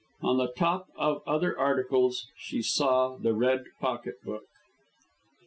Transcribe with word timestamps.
On 0.23 0.37
the 0.39 0.47
top 0.47 0.87
of 0.95 1.21
other 1.27 1.55
articles 1.59 2.25
she 2.35 2.63
saw 2.63 3.17
the 3.17 3.35
red 3.35 3.65
pocket 3.79 4.15
book. 4.23 4.45